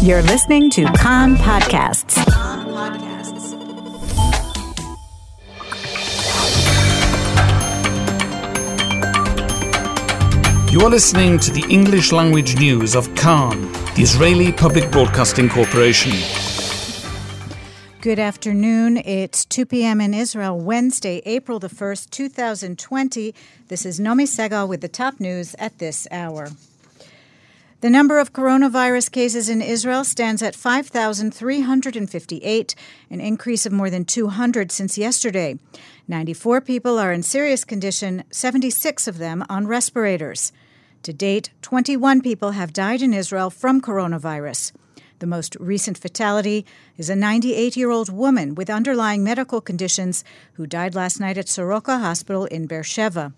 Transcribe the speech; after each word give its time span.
You're 0.00 0.22
listening 0.22 0.70
to 0.70 0.84
Kan 0.92 1.34
Podcasts. 1.34 2.16
You 10.70 10.82
are 10.82 10.88
listening 10.88 11.40
to 11.40 11.50
the 11.50 11.66
English 11.68 12.12
language 12.12 12.56
news 12.60 12.94
of 12.94 13.12
Kan, 13.16 13.60
the 13.96 14.02
Israeli 14.02 14.52
Public 14.52 14.88
Broadcasting 14.92 15.48
Corporation. 15.48 16.12
Good 18.00 18.20
afternoon. 18.20 18.98
It's 18.98 19.44
2 19.44 19.66
p.m. 19.66 20.00
in 20.00 20.14
Israel, 20.14 20.56
Wednesday, 20.60 21.22
April 21.26 21.58
the 21.58 21.68
1st, 21.68 22.10
2020. 22.10 23.34
This 23.66 23.84
is 23.84 23.98
Nomi 23.98 24.28
Segal 24.28 24.68
with 24.68 24.80
the 24.80 24.88
top 24.88 25.18
news 25.18 25.56
at 25.58 25.78
this 25.78 26.06
hour. 26.12 26.50
The 27.80 27.90
number 27.90 28.18
of 28.18 28.32
coronavirus 28.32 29.12
cases 29.12 29.48
in 29.48 29.62
Israel 29.62 30.02
stands 30.02 30.42
at 30.42 30.56
5,358, 30.56 32.74
an 33.08 33.20
increase 33.20 33.66
of 33.66 33.72
more 33.72 33.88
than 33.88 34.04
200 34.04 34.72
since 34.72 34.98
yesterday. 34.98 35.60
94 36.08 36.60
people 36.62 36.98
are 36.98 37.12
in 37.12 37.22
serious 37.22 37.64
condition, 37.64 38.24
76 38.32 39.06
of 39.06 39.18
them 39.18 39.44
on 39.48 39.68
respirators. 39.68 40.50
To 41.04 41.12
date, 41.12 41.50
21 41.62 42.20
people 42.20 42.50
have 42.50 42.72
died 42.72 43.00
in 43.00 43.14
Israel 43.14 43.48
from 43.48 43.80
coronavirus. 43.80 44.72
The 45.20 45.28
most 45.28 45.56
recent 45.60 45.96
fatality 45.96 46.66
is 46.96 47.08
a 47.08 47.14
98 47.14 47.76
year 47.76 47.92
old 47.92 48.12
woman 48.12 48.56
with 48.56 48.70
underlying 48.70 49.22
medical 49.22 49.60
conditions 49.60 50.24
who 50.54 50.66
died 50.66 50.96
last 50.96 51.20
night 51.20 51.38
at 51.38 51.48
Soroka 51.48 52.00
Hospital 52.00 52.46
in 52.46 52.66
Beersheba. 52.66 53.32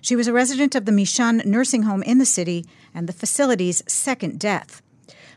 She 0.00 0.16
was 0.16 0.26
a 0.26 0.32
resident 0.32 0.74
of 0.74 0.84
the 0.84 0.90
Mishan 0.90 1.44
nursing 1.44 1.84
home 1.84 2.02
in 2.02 2.18
the 2.18 2.26
city 2.26 2.66
and 2.94 3.08
the 3.08 3.12
facility's 3.12 3.82
second 3.86 4.38
death. 4.38 4.82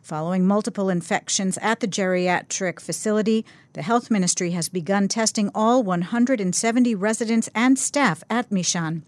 Following 0.02 0.46
multiple 0.46 0.90
infections 0.90 1.58
at 1.64 1.80
the 1.80 1.88
geriatric 1.88 2.80
facility, 2.80 3.44
the 3.74 3.82
health 3.82 4.12
ministry 4.12 4.52
has 4.52 4.70
begun 4.70 5.08
testing 5.08 5.50
all 5.56 5.82
170 5.82 6.94
residents 6.94 7.50
and 7.56 7.80
staff 7.80 8.24
at 8.30 8.50
Mishan. 8.52 9.02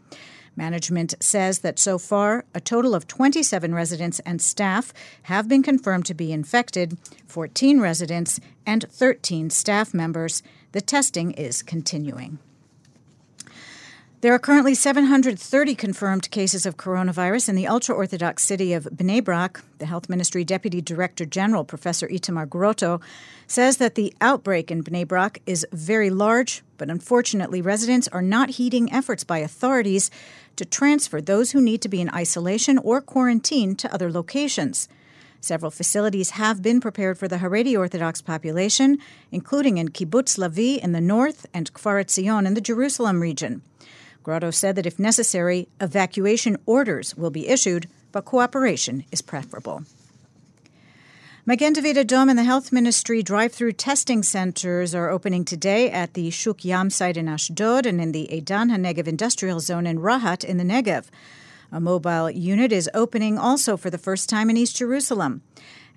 Management 0.55 1.13
says 1.19 1.59
that 1.59 1.77
so 1.77 1.99
far, 1.99 2.45
a 2.55 2.59
total 2.59 2.95
of 2.95 3.05
27 3.05 3.75
residents 3.75 4.19
and 4.21 4.41
staff 4.41 4.91
have 5.23 5.47
been 5.47 5.61
confirmed 5.61 6.07
to 6.07 6.15
be 6.15 6.31
infected, 6.31 6.97
14 7.27 7.79
residents 7.79 8.39
and 8.65 8.83
13 8.89 9.51
staff 9.51 9.93
members. 9.93 10.41
The 10.71 10.81
testing 10.81 11.31
is 11.33 11.61
continuing. 11.61 12.39
There 14.21 14.33
are 14.33 14.39
currently 14.39 14.73
730 14.73 15.75
confirmed 15.75 16.31
cases 16.31 16.65
of 16.65 16.75
coronavirus 16.75 17.49
in 17.49 17.55
the 17.55 17.67
ultra 17.67 17.93
Orthodox 17.93 18.43
city 18.43 18.73
of 18.73 18.85
Bnei 18.85 19.23
Brak. 19.23 19.61
The 19.77 19.85
Health 19.85 20.09
Ministry 20.09 20.43
Deputy 20.43 20.81
Director 20.81 21.23
General, 21.23 21.63
Professor 21.63 22.07
Itamar 22.07 22.49
Grotto, 22.49 22.99
says 23.45 23.77
that 23.77 23.93
the 23.93 24.11
outbreak 24.19 24.71
in 24.71 24.83
Bnei 24.83 25.07
Brak 25.07 25.43
is 25.45 25.67
very 25.71 26.09
large, 26.09 26.63
but 26.79 26.89
unfortunately, 26.89 27.61
residents 27.61 28.07
are 28.07 28.23
not 28.23 28.49
heeding 28.49 28.91
efforts 28.91 29.23
by 29.23 29.37
authorities 29.37 30.09
to 30.55 30.65
transfer 30.65 31.21
those 31.21 31.51
who 31.51 31.61
need 31.61 31.83
to 31.83 31.89
be 31.89 32.01
in 32.01 32.09
isolation 32.09 32.79
or 32.79 33.01
quarantine 33.01 33.75
to 33.75 33.93
other 33.93 34.11
locations. 34.11 34.89
Several 35.41 35.69
facilities 35.69 36.31
have 36.31 36.63
been 36.63 36.81
prepared 36.81 37.19
for 37.19 37.27
the 37.27 37.37
Haredi 37.37 37.77
Orthodox 37.77 38.23
population, 38.23 38.97
including 39.31 39.77
in 39.77 39.89
Kibbutz 39.89 40.39
Lavi 40.39 40.79
in 40.79 40.93
the 40.93 41.01
north 41.01 41.45
and 41.53 41.71
Kfar 41.71 42.03
Etzion 42.03 42.47
in 42.47 42.55
the 42.55 42.61
Jerusalem 42.61 43.21
region. 43.21 43.61
Grotto 44.27 44.51
said 44.51 44.75
that 44.75 44.85
if 44.85 44.99
necessary, 44.99 45.69
evacuation 45.79 46.57
orders 46.65 47.15
will 47.15 47.29
be 47.29 47.47
issued, 47.47 47.87
but 48.11 48.25
cooperation 48.25 49.05
is 49.09 49.21
preferable. 49.21 49.83
Magen 51.45 51.71
David 51.71 51.95
Adom 51.95 52.29
and 52.29 52.37
the 52.37 52.43
Health 52.43 52.73
Ministry 52.73 53.23
drive-through 53.23 53.71
testing 53.71 54.23
centers 54.23 54.93
are 54.93 55.09
opening 55.09 55.45
today 55.45 55.89
at 55.89 56.13
the 56.13 56.29
Shuk 56.29 56.65
Yam 56.65 56.89
site 56.89 57.15
in 57.15 57.29
Ashdod 57.29 57.85
and 57.85 58.01
in 58.01 58.11
the 58.11 58.27
Eidan 58.29 58.69
HaNegev 58.69 59.07
industrial 59.07 59.61
zone 59.61 59.87
in 59.87 59.99
Rahat 59.99 60.43
in 60.43 60.57
the 60.57 60.65
Negev. 60.65 61.05
A 61.71 61.79
mobile 61.79 62.29
unit 62.29 62.73
is 62.73 62.89
opening 62.93 63.37
also 63.37 63.77
for 63.77 63.89
the 63.89 63.97
first 63.97 64.27
time 64.27 64.49
in 64.49 64.57
East 64.57 64.75
Jerusalem. 64.75 65.41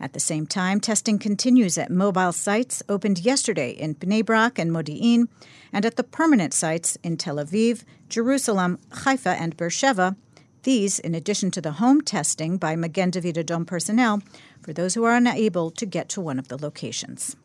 At 0.00 0.14
the 0.14 0.20
same 0.20 0.46
time, 0.46 0.80
testing 0.80 1.18
continues 1.18 1.76
at 1.76 1.90
mobile 1.90 2.32
sites 2.32 2.82
opened 2.88 3.18
yesterday 3.18 3.72
in 3.72 3.96
Bnei 3.96 4.24
Brak 4.24 4.58
and 4.58 4.72
Modi'in, 4.72 5.28
and 5.74 5.84
at 5.84 5.96
the 5.96 6.02
permanent 6.02 6.54
sites 6.54 6.96
in 7.02 7.18
Tel 7.18 7.36
Aviv, 7.36 7.84
Jerusalem, 8.08 8.78
Haifa, 9.04 9.38
and 9.38 9.54
Beersheba. 9.58 10.16
These, 10.62 10.98
in 10.98 11.14
addition 11.14 11.50
to 11.50 11.60
the 11.60 11.72
home 11.72 12.00
testing 12.00 12.56
by 12.56 12.76
Magen 12.76 13.10
David 13.10 13.36
Adom 13.36 13.66
personnel 13.66 14.22
for 14.62 14.72
those 14.72 14.94
who 14.94 15.04
are 15.04 15.14
unable 15.14 15.70
to 15.70 15.84
get 15.84 16.08
to 16.10 16.20
one 16.20 16.38
of 16.38 16.48
the 16.48 16.58
locations. 16.58 17.36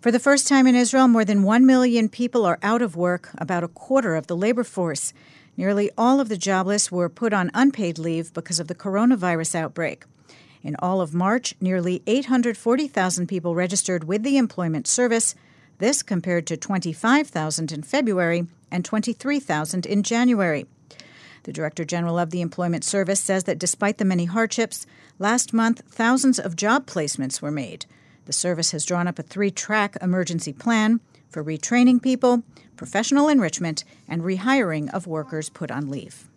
For 0.00 0.10
the 0.10 0.18
first 0.18 0.48
time 0.48 0.66
in 0.66 0.74
Israel, 0.74 1.08
more 1.08 1.24
than 1.24 1.42
1 1.42 1.66
million 1.66 2.08
people 2.08 2.46
are 2.46 2.58
out 2.62 2.80
of 2.80 2.96
work, 2.96 3.30
about 3.36 3.64
a 3.64 3.68
quarter 3.68 4.14
of 4.14 4.28
the 4.28 4.36
labor 4.36 4.64
force. 4.64 5.12
Nearly 5.58 5.90
all 5.98 6.20
of 6.20 6.28
the 6.28 6.36
jobless 6.36 6.92
were 6.92 7.08
put 7.08 7.32
on 7.32 7.50
unpaid 7.54 7.98
leave 7.98 8.32
because 8.32 8.60
of 8.60 8.68
the 8.68 8.74
coronavirus 8.74 9.54
outbreak. 9.54 10.04
In 10.62 10.76
all 10.80 11.00
of 11.00 11.14
March, 11.14 11.54
nearly 11.60 12.02
840,000 12.06 13.26
people 13.26 13.54
registered 13.54 14.04
with 14.04 14.22
the 14.22 14.36
Employment 14.36 14.86
Service, 14.86 15.34
this 15.78 16.02
compared 16.02 16.46
to 16.46 16.56
25,000 16.56 17.72
in 17.72 17.82
February 17.82 18.46
and 18.70 18.84
23,000 18.84 19.86
in 19.86 20.02
January. 20.02 20.66
The 21.44 21.52
Director 21.52 21.84
General 21.84 22.18
of 22.18 22.30
the 22.30 22.40
Employment 22.40 22.82
Service 22.82 23.20
says 23.20 23.44
that 23.44 23.58
despite 23.58 23.98
the 23.98 24.04
many 24.04 24.24
hardships, 24.24 24.86
last 25.18 25.52
month 25.52 25.82
thousands 25.88 26.38
of 26.38 26.56
job 26.56 26.86
placements 26.86 27.40
were 27.40 27.52
made. 27.52 27.86
The 28.24 28.32
service 28.32 28.72
has 28.72 28.84
drawn 28.84 29.06
up 29.06 29.18
a 29.18 29.22
three 29.22 29.52
track 29.52 29.96
emergency 30.02 30.52
plan 30.52 31.00
for 31.28 31.44
retraining 31.44 32.02
people, 32.02 32.42
professional 32.76 33.28
enrichment, 33.28 33.84
and 34.08 34.22
rehiring 34.22 34.92
of 34.92 35.06
workers 35.06 35.48
put 35.48 35.70
on 35.70 35.88
leave. 35.88 36.28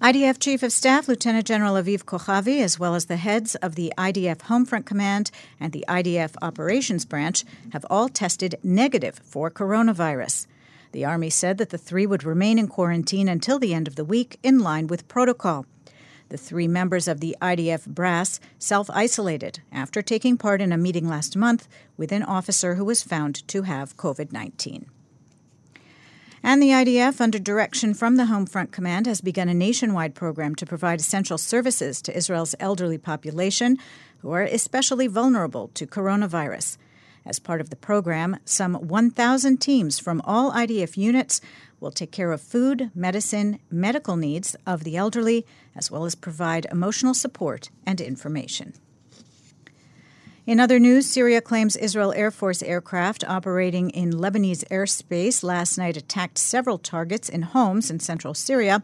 IDF 0.00 0.38
Chief 0.38 0.62
of 0.62 0.70
Staff 0.70 1.08
Lieutenant 1.08 1.44
General 1.44 1.74
Aviv 1.74 2.04
Kochavi, 2.04 2.60
as 2.62 2.78
well 2.78 2.94
as 2.94 3.06
the 3.06 3.16
heads 3.16 3.56
of 3.56 3.74
the 3.74 3.92
IDF 3.98 4.42
Homefront 4.42 4.86
Command 4.86 5.32
and 5.58 5.72
the 5.72 5.84
IDF 5.88 6.36
Operations 6.40 7.04
Branch, 7.04 7.44
have 7.72 7.84
all 7.90 8.08
tested 8.08 8.54
negative 8.62 9.18
for 9.24 9.50
coronavirus. 9.50 10.46
The 10.92 11.04
Army 11.04 11.30
said 11.30 11.58
that 11.58 11.70
the 11.70 11.78
three 11.78 12.06
would 12.06 12.22
remain 12.22 12.60
in 12.60 12.68
quarantine 12.68 13.28
until 13.28 13.58
the 13.58 13.74
end 13.74 13.88
of 13.88 13.96
the 13.96 14.04
week, 14.04 14.38
in 14.44 14.60
line 14.60 14.86
with 14.86 15.08
protocol. 15.08 15.66
The 16.28 16.38
three 16.38 16.68
members 16.68 17.08
of 17.08 17.18
the 17.18 17.36
IDF 17.42 17.84
brass 17.88 18.38
self 18.56 18.88
isolated 18.90 19.62
after 19.72 20.00
taking 20.00 20.38
part 20.38 20.62
in 20.62 20.70
a 20.70 20.78
meeting 20.78 21.08
last 21.08 21.36
month 21.36 21.66
with 21.96 22.12
an 22.12 22.22
officer 22.22 22.76
who 22.76 22.84
was 22.84 23.02
found 23.02 23.46
to 23.48 23.62
have 23.62 23.96
COVID 23.96 24.30
19. 24.30 24.86
And 26.42 26.62
the 26.62 26.70
IDF, 26.70 27.20
under 27.20 27.38
direction 27.38 27.94
from 27.94 28.16
the 28.16 28.26
Home 28.26 28.46
Front 28.46 28.70
Command, 28.70 29.06
has 29.06 29.20
begun 29.20 29.48
a 29.48 29.54
nationwide 29.54 30.14
program 30.14 30.54
to 30.56 30.66
provide 30.66 31.00
essential 31.00 31.38
services 31.38 32.00
to 32.02 32.16
Israel's 32.16 32.54
elderly 32.60 32.98
population 32.98 33.76
who 34.18 34.30
are 34.30 34.42
especially 34.42 35.06
vulnerable 35.06 35.68
to 35.74 35.86
coronavirus. 35.86 36.78
As 37.26 37.38
part 37.38 37.60
of 37.60 37.70
the 37.70 37.76
program, 37.76 38.38
some 38.44 38.74
1,000 38.74 39.58
teams 39.58 39.98
from 39.98 40.22
all 40.24 40.52
IDF 40.52 40.96
units 40.96 41.40
will 41.80 41.90
take 41.90 42.12
care 42.12 42.32
of 42.32 42.40
food, 42.40 42.90
medicine, 42.94 43.58
medical 43.70 44.16
needs 44.16 44.56
of 44.66 44.84
the 44.84 44.96
elderly, 44.96 45.44
as 45.76 45.90
well 45.90 46.04
as 46.04 46.14
provide 46.14 46.66
emotional 46.70 47.14
support 47.14 47.70
and 47.84 48.00
information. 48.00 48.72
In 50.48 50.60
other 50.60 50.78
news, 50.78 51.04
Syria 51.06 51.42
claims 51.42 51.76
Israel 51.76 52.14
Air 52.16 52.30
Force 52.30 52.62
aircraft 52.62 53.22
operating 53.22 53.90
in 53.90 54.10
Lebanese 54.14 54.64
airspace 54.68 55.42
last 55.42 55.76
night 55.76 55.94
attacked 55.94 56.38
several 56.38 56.78
targets 56.78 57.28
in 57.28 57.42
homes 57.42 57.90
in 57.90 58.00
central 58.00 58.32
Syria. 58.32 58.82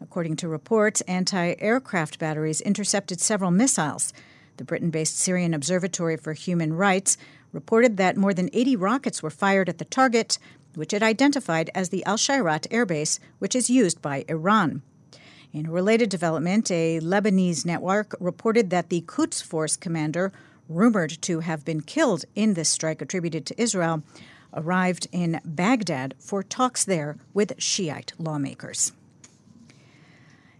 According 0.00 0.36
to 0.36 0.48
reports, 0.48 1.02
anti 1.02 1.56
aircraft 1.58 2.18
batteries 2.18 2.62
intercepted 2.62 3.20
several 3.20 3.50
missiles. 3.50 4.14
The 4.56 4.64
Britain 4.64 4.88
based 4.88 5.18
Syrian 5.18 5.52
Observatory 5.52 6.16
for 6.16 6.32
Human 6.32 6.72
Rights 6.72 7.18
reported 7.52 7.98
that 7.98 8.16
more 8.16 8.32
than 8.32 8.48
80 8.54 8.76
rockets 8.76 9.22
were 9.22 9.28
fired 9.28 9.68
at 9.68 9.76
the 9.76 9.84
target, 9.84 10.38
which 10.74 10.94
it 10.94 11.02
identified 11.02 11.68
as 11.74 11.90
the 11.90 12.02
Al 12.06 12.16
Shairat 12.16 12.66
airbase, 12.68 13.18
which 13.40 13.54
is 13.54 13.68
used 13.68 14.00
by 14.00 14.24
Iran. 14.26 14.80
In 15.52 15.66
a 15.66 15.70
related 15.70 16.08
development, 16.08 16.70
a 16.70 16.98
Lebanese 17.00 17.66
network 17.66 18.16
reported 18.18 18.70
that 18.70 18.88
the 18.88 19.02
Quds 19.02 19.42
Force 19.42 19.76
commander 19.76 20.32
rumored 20.68 21.10
to 21.22 21.40
have 21.40 21.64
been 21.64 21.80
killed 21.80 22.24
in 22.34 22.54
this 22.54 22.68
strike 22.68 23.02
attributed 23.02 23.46
to 23.46 23.60
Israel, 23.60 24.02
arrived 24.52 25.06
in 25.12 25.40
Baghdad 25.44 26.14
for 26.18 26.42
talks 26.42 26.84
there 26.84 27.16
with 27.32 27.54
Shiite 27.58 28.12
lawmakers. 28.18 28.92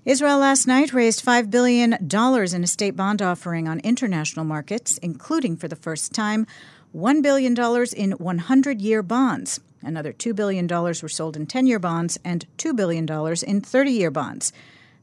Israel 0.05 0.39
last 0.39 0.67
night 0.67 0.93
raised 0.93 1.25
$5 1.25 1.51
billion 1.51 1.95
in 1.95 2.65
a 2.65 2.67
state 2.67 2.95
bond 2.95 3.23
offering 3.23 3.67
on 3.67 3.81
international 3.81 4.45
markets, 4.45 4.99
including 4.99 5.57
for 5.57 5.67
the 5.67 5.77
first 5.77 6.13
time 6.13 6.47
$1 6.95 7.23
billion 7.23 7.57
in 7.97 8.13
100 8.13 8.81
year 8.83 9.03
bonds. 9.03 9.61
Another 9.83 10.13
$2 10.13 10.35
billion 10.37 10.67
were 10.67 10.95
sold 11.09 11.37
in 11.37 11.47
10 11.47 11.67
year 11.67 11.79
bonds 11.79 12.19
and 12.23 12.47
$2 12.59 12.77
billion 12.77 13.09
in 13.47 13.61
30 13.63 13.91
year 13.91 14.11
bonds. 14.11 14.53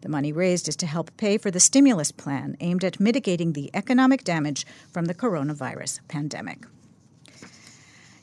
The 0.02 0.10
money 0.10 0.32
raised 0.32 0.68
is 0.68 0.76
to 0.78 0.86
help 0.86 1.16
pay 1.18 1.38
for 1.38 1.52
the 1.52 1.60
stimulus 1.60 2.12
plan 2.12 2.58
aimed 2.60 2.84
at 2.84 3.00
mitigating 3.00 3.54
the 3.54 3.70
economic 3.74 4.24
damage 4.24 4.66
from 4.92 5.06
the 5.06 5.16
coronavirus 5.16 6.00
pandemic. 6.08 6.66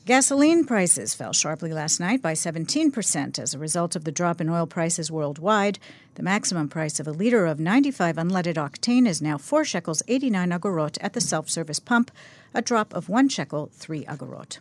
Gasoline 0.08 0.64
prices 0.64 1.14
fell 1.14 1.34
sharply 1.34 1.70
last 1.70 2.00
night 2.00 2.22
by 2.22 2.32
17% 2.32 3.38
as 3.38 3.52
a 3.52 3.58
result 3.58 3.94
of 3.94 4.04
the 4.04 4.10
drop 4.10 4.40
in 4.40 4.48
oil 4.48 4.66
prices 4.66 5.10
worldwide. 5.10 5.78
The 6.14 6.22
maximum 6.22 6.70
price 6.70 6.98
of 6.98 7.06
a 7.06 7.12
liter 7.12 7.44
of 7.44 7.60
95 7.60 8.16
unleaded 8.16 8.54
octane 8.54 9.06
is 9.06 9.20
now 9.20 9.36
4 9.36 9.66
shekels 9.66 10.02
89 10.08 10.50
agorot 10.50 10.96
at 11.02 11.12
the 11.12 11.20
self 11.20 11.50
service 11.50 11.78
pump, 11.78 12.10
a 12.54 12.62
drop 12.62 12.94
of 12.94 13.10
1 13.10 13.28
shekel 13.28 13.68
3 13.74 14.06
agorot. 14.06 14.60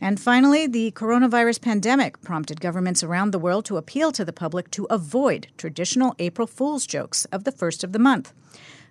And 0.00 0.20
finally, 0.20 0.66
the 0.66 0.90
coronavirus 0.92 1.62
pandemic 1.62 2.20
prompted 2.22 2.60
governments 2.60 3.02
around 3.02 3.30
the 3.30 3.38
world 3.38 3.64
to 3.66 3.76
appeal 3.76 4.12
to 4.12 4.24
the 4.24 4.32
public 4.32 4.70
to 4.72 4.84
avoid 4.90 5.48
traditional 5.56 6.14
April 6.18 6.46
Fool's 6.46 6.86
jokes 6.86 7.24
of 7.26 7.44
the 7.44 7.52
first 7.52 7.82
of 7.82 7.92
the 7.92 7.98
month. 7.98 8.32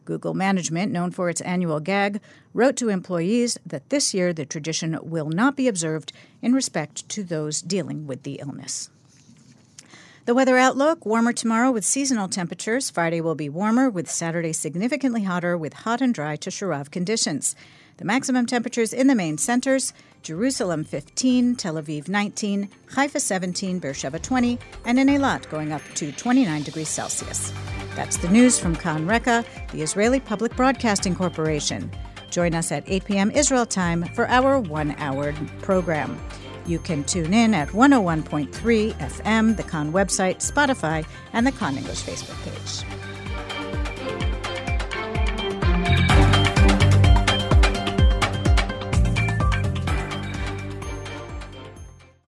Google 0.06 0.34
management, 0.34 0.92
known 0.92 1.12
for 1.12 1.30
its 1.30 1.42
annual 1.42 1.80
gag, 1.80 2.22
wrote 2.54 2.76
to 2.78 2.90
employees 2.90 3.58
that 3.66 3.90
this 3.90 4.14
year 4.14 4.34
the 4.34 4.46
tradition 4.46 4.98
will 5.02 5.30
not 5.30 5.56
be 5.56 5.68
observed 5.68 6.14
in 6.42 6.54
respect 6.54 7.08
to 7.10 7.24
those 7.24 7.62
dealing 7.62 8.08
with 8.08 8.24
the 8.24 8.36
illness. 8.36 8.90
The 10.26 10.34
weather 10.34 10.58
outlook 10.58 11.06
warmer 11.06 11.34
tomorrow 11.34 11.70
with 11.70 11.86
seasonal 11.86 12.28
temperatures. 12.28 12.90
Friday 12.90 13.22
will 13.22 13.36
be 13.36 13.48
warmer, 13.48 13.92
with 13.92 14.10
Saturday 14.10 14.54
significantly 14.54 15.22
hotter 15.22 15.56
with 15.56 15.74
hot 15.74 16.02
and 16.02 16.16
dry 16.16 16.36
to 16.38 16.50
Sharav 16.50 16.90
conditions. 16.90 17.56
The 17.98 18.06
maximum 18.06 18.48
temperatures 18.48 18.92
in 18.92 19.06
the 19.06 19.14
main 19.14 19.38
centers 19.38 19.94
Jerusalem 20.24 20.84
15, 20.84 21.58
Tel 21.58 21.76
Aviv 21.76 22.08
19, 22.08 22.68
Haifa 22.96 23.20
17, 23.20 23.78
Beersheba 23.78 24.18
20, 24.18 24.58
and 24.86 24.98
in 24.98 25.10
Eilat 25.10 25.48
going 25.52 25.72
up 25.72 25.84
to 25.94 26.12
29 26.12 26.64
degrees 26.64 26.90
Celsius. 26.90 27.54
That's 27.96 28.18
the 28.18 28.30
news 28.30 28.58
from 28.58 28.76
Kan 28.76 29.06
Reka, 29.06 29.46
the 29.74 29.84
Israeli 29.84 30.20
Public 30.20 30.56
Broadcasting 30.56 31.16
Corporation. 31.16 31.92
Join 32.32 32.56
us 32.56 32.72
at 32.72 32.84
8 32.88 33.06
p.m. 33.06 33.30
Israel 33.30 33.68
time 33.68 34.04
for 34.16 34.28
our 34.28 34.60
one 34.60 34.96
hour 34.98 35.36
program. 35.62 36.20
You 36.66 36.80
can 36.80 37.04
tune 37.04 37.34
in 37.34 37.54
at 37.54 37.70
101.3 37.70 38.50
FM, 38.94 39.56
the 39.56 39.64
Kan 39.64 39.94
website, 39.94 40.38
Spotify, 40.38 41.06
and 41.34 41.46
the 41.46 41.52
Kan 41.52 41.78
English 41.78 42.02
Facebook 42.02 42.42
page. 42.44 43.06